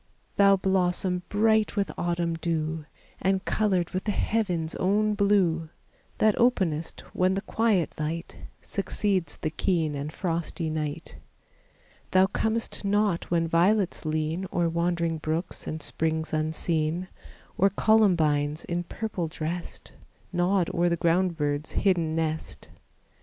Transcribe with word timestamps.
Thou 0.35 0.55
blossom 0.55 1.21
bright 1.29 1.75
with 1.75 1.91
autumn 1.95 2.33
dew, 2.33 2.85
And 3.21 3.45
colored 3.45 3.91
with 3.91 4.05
the 4.05 4.11
heaven's 4.11 4.73
own 4.77 5.13
blue, 5.13 5.69
That 6.17 6.33
openest 6.39 7.01
when 7.13 7.35
the 7.35 7.41
quiet 7.43 7.93
light 7.99 8.35
Succeeds 8.61 9.37
the 9.37 9.51
keen 9.51 9.93
and 9.93 10.11
frosty 10.11 10.71
night. 10.71 11.17
Thou 12.09 12.25
comest 12.25 12.83
not 12.83 13.29
when 13.29 13.47
violets 13.47 14.03
lean 14.03 14.47
O'er 14.51 14.67
wandering 14.69 15.19
brooks 15.19 15.67
and 15.67 15.83
springs 15.83 16.33
unseen, 16.33 17.07
Or 17.55 17.69
columbines 17.69 18.65
in 18.65 18.81
purple 18.85 19.27
dressed, 19.27 19.91
Nod 20.33 20.71
o'er 20.73 20.89
the 20.89 20.97
ground 20.97 21.37
bird's 21.37 21.73
hidden 21.73 22.15
nest. 22.15 22.69